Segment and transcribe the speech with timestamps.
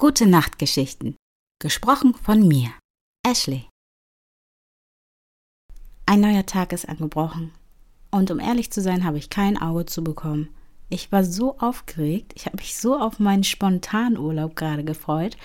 [0.00, 1.16] Gute Nachtgeschichten.
[1.60, 2.70] Gesprochen von mir,
[3.26, 3.66] Ashley.
[6.06, 7.50] Ein neuer Tag ist angebrochen.
[8.12, 10.50] Und um ehrlich zu sein, habe ich kein Auge zu bekommen.
[10.88, 15.36] Ich war so aufgeregt, ich habe mich so auf meinen Spontanurlaub gerade gefreut,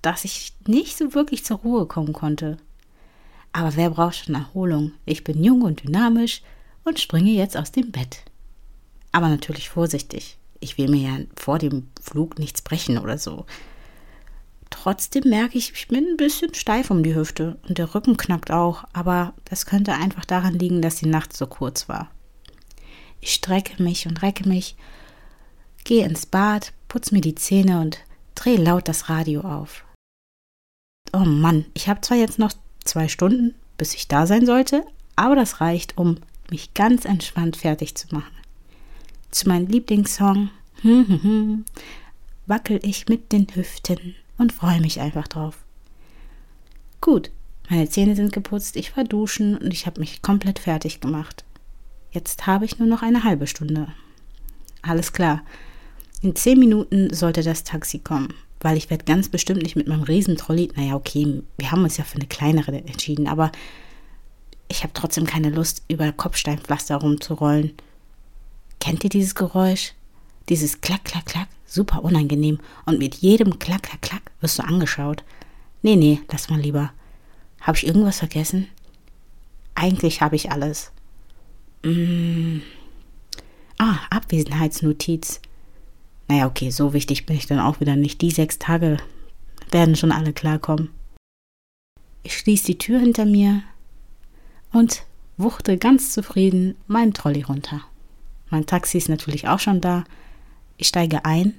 [0.00, 2.58] dass ich nicht so wirklich zur Ruhe kommen konnte.
[3.52, 4.92] Aber wer braucht schon Erholung?
[5.06, 6.42] Ich bin jung und dynamisch
[6.84, 8.22] und springe jetzt aus dem Bett.
[9.10, 10.38] Aber natürlich vorsichtig.
[10.60, 13.44] Ich will mir ja vor dem Flug nichts brechen oder so.
[14.72, 18.50] Trotzdem merke ich, ich bin ein bisschen steif um die Hüfte und der Rücken knackt
[18.50, 22.10] auch, aber das könnte einfach daran liegen, dass die Nacht so kurz war.
[23.20, 24.74] Ich strecke mich und recke mich,
[25.84, 27.98] gehe ins Bad, putze mir die Zähne und
[28.34, 29.84] drehe laut das Radio auf.
[31.12, 34.84] Oh Mann, ich habe zwar jetzt noch zwei Stunden, bis ich da sein sollte,
[35.16, 36.16] aber das reicht, um
[36.50, 38.34] mich ganz entspannt fertig zu machen.
[39.30, 40.50] Zu meinem Lieblingssong
[42.46, 45.56] wackel ich mit den Hüften und freue mich einfach drauf.
[47.00, 47.30] Gut,
[47.70, 51.44] meine Zähne sind geputzt, ich war duschen und ich habe mich komplett fertig gemacht.
[52.10, 53.88] Jetzt habe ich nur noch eine halbe Stunde.
[54.82, 55.42] Alles klar.
[56.20, 60.02] In zehn Minuten sollte das Taxi kommen, weil ich werde ganz bestimmt nicht mit meinem
[60.02, 60.70] Riesentrolley.
[60.76, 63.50] Naja, okay, wir haben uns ja für eine kleinere entschieden, aber
[64.68, 67.72] ich habe trotzdem keine Lust, über Kopfsteinpflaster rumzurollen.
[68.80, 69.94] Kennt ihr dieses Geräusch?
[70.48, 71.48] Dieses Klack, Klack, Klack?
[71.72, 72.58] Super unangenehm.
[72.84, 75.24] Und mit jedem Klack, Klack, Klack wirst du angeschaut.
[75.80, 76.92] Nee, nee, lass mal lieber.
[77.62, 78.68] Habe ich irgendwas vergessen?
[79.74, 80.92] Eigentlich habe ich alles.
[81.82, 82.58] Mm.
[83.78, 85.40] Ah, Abwesenheitsnotiz.
[86.28, 88.20] Naja, okay, so wichtig bin ich dann auch wieder nicht.
[88.20, 88.98] Die sechs Tage
[89.70, 90.90] werden schon alle klarkommen.
[92.22, 93.62] Ich schließe die Tür hinter mir
[94.72, 95.04] und
[95.38, 97.80] wuchte ganz zufrieden meinen Trolley runter.
[98.50, 100.04] Mein Taxi ist natürlich auch schon da.
[100.76, 101.54] Ich steige ein,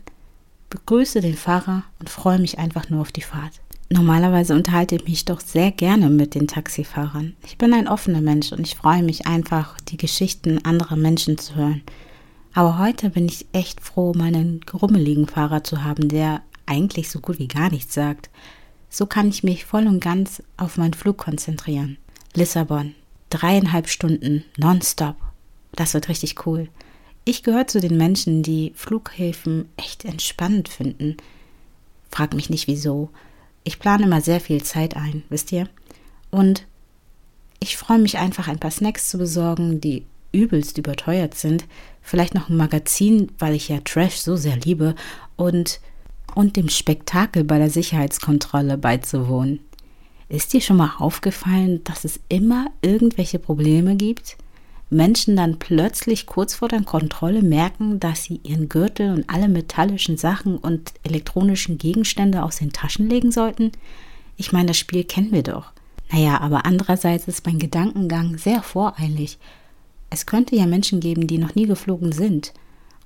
[0.69, 3.61] begrüße den Fahrer und freue mich einfach nur auf die Fahrt.
[3.89, 7.35] Normalerweise unterhalte ich mich doch sehr gerne mit den Taxifahrern.
[7.45, 11.55] Ich bin ein offener Mensch und ich freue mich einfach, die Geschichten anderer Menschen zu
[11.55, 11.83] hören.
[12.53, 17.39] Aber heute bin ich echt froh, meinen grummeligen Fahrer zu haben, der eigentlich so gut
[17.39, 18.29] wie gar nichts sagt.
[18.89, 21.97] So kann ich mich voll und ganz auf meinen Flug konzentrieren.
[22.33, 22.95] Lissabon.
[23.29, 25.15] Dreieinhalb Stunden nonstop.
[25.75, 26.69] Das wird richtig cool.
[27.25, 31.15] Ich gehöre zu den Menschen, die Flughäfen echt entspannend finden.
[32.11, 33.09] Frag mich nicht wieso.
[33.63, 35.69] Ich plane immer sehr viel Zeit ein, wisst ihr?
[36.31, 36.65] Und
[37.59, 41.65] ich freue mich einfach, ein paar Snacks zu besorgen, die übelst überteuert sind.
[42.01, 44.95] Vielleicht noch ein Magazin, weil ich ja Trash so sehr liebe.
[45.37, 45.79] Und,
[46.35, 49.61] und dem Spektakel bei der Sicherheitskontrolle beizuwohnen.
[50.27, 54.35] Ist dir schon mal aufgefallen, dass es immer irgendwelche Probleme gibt?
[54.93, 60.17] Menschen dann plötzlich kurz vor der Kontrolle merken, dass sie ihren Gürtel und alle metallischen
[60.17, 63.71] Sachen und elektronischen Gegenstände aus den Taschen legen sollten?
[64.37, 65.71] Ich meine, das Spiel kennen wir doch.
[66.11, 69.37] Naja, aber andererseits ist mein Gedankengang sehr voreilig.
[70.09, 72.53] Es könnte ja Menschen geben, die noch nie geflogen sind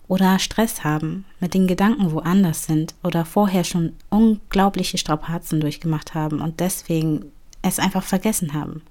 [0.07, 6.41] oder Stress haben, mit den Gedanken woanders sind oder vorher schon unglaubliche Strapazen durchgemacht haben
[6.41, 7.31] und deswegen
[7.61, 8.81] es einfach vergessen haben.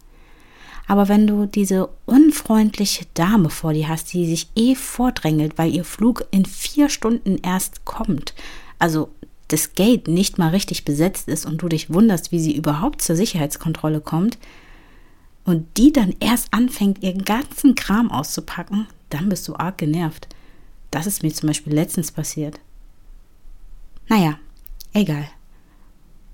[0.86, 5.84] Aber wenn du diese unfreundliche Dame vor dir hast, die sich eh vordrängelt, weil ihr
[5.84, 8.34] Flug in vier Stunden erst kommt,
[8.78, 9.10] also
[9.48, 13.16] das Gate nicht mal richtig besetzt ist und du dich wunderst, wie sie überhaupt zur
[13.16, 14.38] Sicherheitskontrolle kommt,
[15.44, 20.28] und die dann erst anfängt, ihren ganzen Kram auszupacken, dann bist du arg genervt.
[20.91, 22.58] Das ist mir zum Beispiel letztens passiert.
[24.09, 24.38] Naja,
[24.92, 25.28] egal.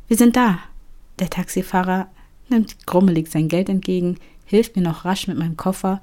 [0.08, 0.60] Wir sind da.
[1.18, 2.08] Der Taxifahrer
[2.48, 6.00] nimmt grummelig sein Geld entgegen, hilft mir noch rasch mit meinem Koffer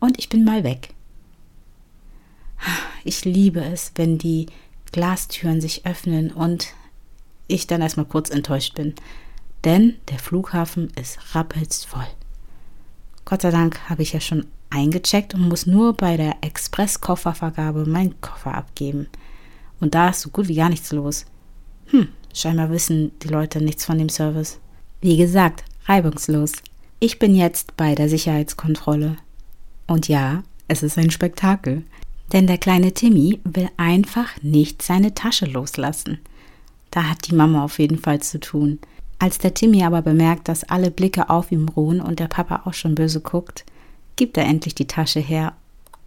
[0.00, 0.94] und ich bin mal weg.
[3.04, 4.46] Ich liebe es, wenn die
[4.92, 6.68] Glastüren sich öffnen und
[7.46, 8.94] ich dann erstmal kurz enttäuscht bin.
[9.64, 12.06] Denn der Flughafen ist rappelst voll.
[13.24, 18.20] Gott sei Dank habe ich ja schon eingecheckt und muss nur bei der Express-Koffervergabe meinen
[18.20, 19.08] Koffer abgeben.
[19.80, 21.26] Und da ist so gut wie gar nichts los.
[21.86, 24.58] Hm, scheinbar wissen die Leute nichts von dem Service.
[25.00, 26.52] Wie gesagt, reibungslos.
[27.00, 29.18] Ich bin jetzt bei der Sicherheitskontrolle.
[29.86, 31.84] Und ja, es ist ein Spektakel.
[32.32, 36.18] Denn der kleine Timmy will einfach nicht seine Tasche loslassen.
[36.90, 38.80] Da hat die Mama auf jeden Fall zu tun.
[39.20, 42.74] Als der Timmy aber bemerkt, dass alle Blicke auf ihm ruhen und der Papa auch
[42.74, 43.64] schon böse guckt,
[44.16, 45.54] gibt er endlich die Tasche her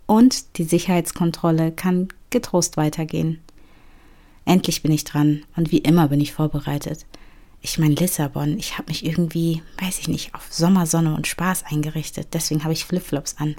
[0.06, 3.40] und die Sicherheitskontrolle kann getrost weitergehen.
[4.44, 7.06] Endlich bin ich dran und wie immer bin ich vorbereitet.
[7.62, 12.30] Ich meine Lissabon, ich habe mich irgendwie, weiß ich nicht, auf Sommersonne und Spaß eingerichtet.
[12.34, 13.56] Deswegen habe ich Flipflops an.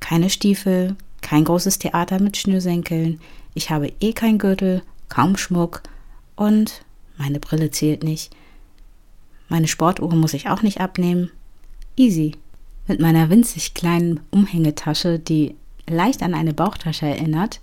[0.00, 3.20] Keine Stiefel, kein großes Theater mit Schnürsenkeln.
[3.54, 5.82] Ich habe eh kein Gürtel, kaum Schmuck
[6.36, 6.84] und
[7.18, 8.34] meine Brille zählt nicht.
[9.48, 11.30] Meine Sportuhr muss ich auch nicht abnehmen.
[11.96, 12.36] Easy.
[12.86, 15.54] Mit meiner winzig kleinen Umhängetasche, die
[15.86, 17.60] leicht an eine Bauchtasche erinnert,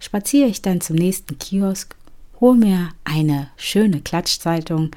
[0.00, 1.94] spaziere ich dann zum nächsten Kiosk,
[2.40, 4.90] hole mir eine schöne Klatschzeitung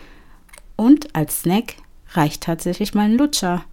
[0.76, 1.76] und als Snack
[2.14, 3.66] reicht tatsächlich mein Lutscher.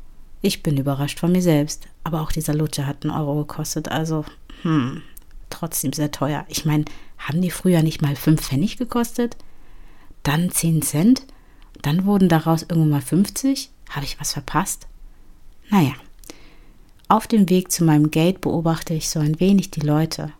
[0.42, 4.24] Ich bin überrascht von mir selbst, aber auch dieser Lutscher hat einen Euro gekostet, also
[4.62, 5.02] hm,
[5.50, 6.44] trotzdem sehr teuer.
[6.48, 6.84] Ich meine,
[7.18, 9.36] haben die früher nicht mal 5 Pfennig gekostet?
[10.22, 11.26] Dann 10 Cent?
[11.82, 13.70] Dann wurden daraus irgendwann mal 50?
[13.90, 14.86] Habe ich was verpasst?
[15.70, 15.92] Naja,
[17.08, 20.32] auf dem Weg zu meinem Gate beobachte ich so ein wenig die Leute.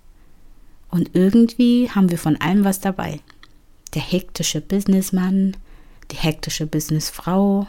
[0.90, 3.20] Und irgendwie haben wir von allem was dabei.
[3.94, 5.56] Der hektische Businessmann,
[6.10, 7.66] die hektische Businessfrau,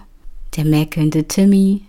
[0.56, 1.84] der mäkelnde Timmy,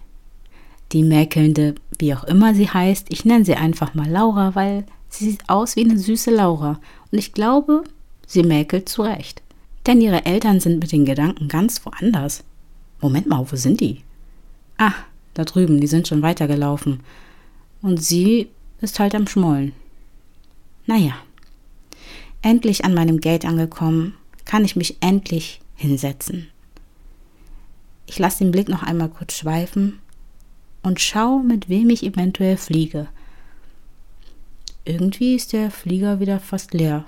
[0.93, 3.07] die mäkelnde, wie auch immer sie heißt.
[3.11, 6.81] Ich nenne sie einfach mal Laura, weil sie sieht aus wie eine süße Laura.
[7.11, 7.85] Und ich glaube,
[8.27, 9.43] sie mäkelt zurecht.
[9.87, 12.45] Denn ihre Eltern sind mit den Gedanken ganz woanders.
[13.01, 14.01] Moment mal, wo sind die?
[14.79, 14.93] Ah,
[15.35, 17.01] da drüben, die sind schon weitergelaufen.
[17.81, 18.49] Und sie
[18.81, 19.73] ist halt am Schmollen.
[20.87, 21.15] Naja,
[22.43, 24.15] endlich an meinem Gate angekommen,
[24.45, 26.49] kann ich mich endlich hinsetzen.
[28.07, 30.01] Ich lasse den Blick noch einmal kurz schweifen
[30.83, 33.09] und schaue, mit wem ich eventuell fliege.
[34.85, 37.05] Irgendwie ist der Flieger wieder fast leer.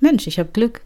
[0.00, 0.80] Mensch, ich habe Glück.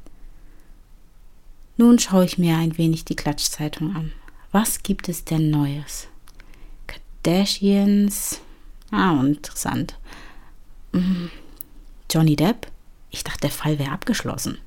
[1.78, 4.12] Nun schaue ich mir ein wenig die Klatschzeitung an.
[4.52, 6.08] Was gibt es denn Neues?
[6.86, 8.40] Kardashians.
[8.90, 9.98] Ah, interessant.
[10.92, 11.30] Mhm.
[12.10, 12.66] Johnny Depp?
[13.10, 14.58] Ich dachte, der Fall wäre abgeschlossen.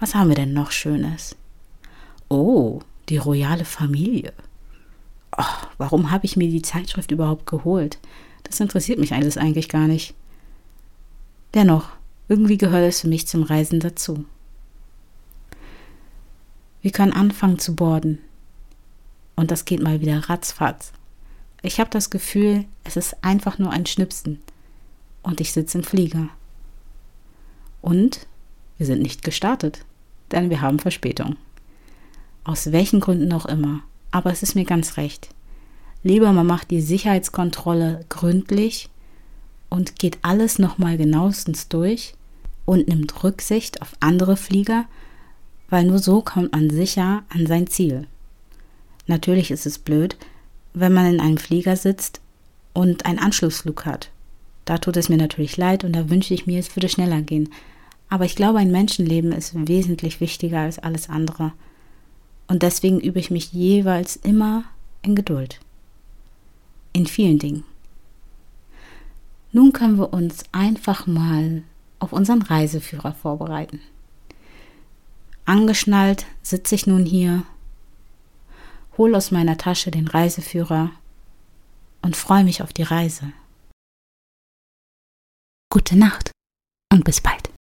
[0.00, 1.36] Was haben wir denn noch Schönes?
[2.28, 4.32] Oh, die royale Familie.
[5.36, 5.44] Oh,
[5.78, 7.98] warum habe ich mir die Zeitschrift überhaupt geholt?
[8.42, 10.14] Das interessiert mich alles eigentlich gar nicht.
[11.54, 11.90] Dennoch,
[12.28, 14.24] irgendwie gehört es für mich zum Reisen dazu.
[16.80, 18.18] Wir können anfangen zu borden.
[19.36, 20.92] Und das geht mal wieder ratzfatz.
[21.62, 24.40] Ich habe das Gefühl, es ist einfach nur ein Schnipsen.
[25.22, 26.28] Und ich sitze im Flieger.
[27.80, 28.26] Und
[28.78, 29.84] wir sind nicht gestartet,
[30.30, 31.36] denn wir haben Verspätung.
[32.44, 33.80] Aus welchen Gründen auch immer.
[34.10, 35.28] Aber es ist mir ganz recht.
[36.02, 38.88] Lieber man macht die Sicherheitskontrolle gründlich
[39.68, 42.14] und geht alles nochmal genauestens durch
[42.64, 44.86] und nimmt Rücksicht auf andere Flieger,
[45.68, 48.06] weil nur so kommt man sicher an sein Ziel.
[49.06, 50.16] Natürlich ist es blöd,
[50.74, 52.20] wenn man in einem Flieger sitzt
[52.72, 54.10] und einen Anschlussflug hat.
[54.64, 57.48] Da tut es mir natürlich leid und da wünsche ich mir, es würde schneller gehen.
[58.08, 61.52] Aber ich glaube, ein Menschenleben ist wesentlich wichtiger als alles andere.
[62.46, 64.64] Und deswegen übe ich mich jeweils immer
[65.00, 65.60] in Geduld.
[66.92, 67.64] In vielen Dingen.
[69.50, 71.62] Nun können wir uns einfach mal
[71.98, 73.80] auf unseren Reiseführer vorbereiten.
[75.44, 77.44] Angeschnallt sitze ich nun hier
[78.98, 80.90] hol aus meiner Tasche den Reiseführer
[82.02, 83.32] und freue mich auf die Reise.
[85.72, 86.30] Gute Nacht
[86.92, 87.51] und bis bald.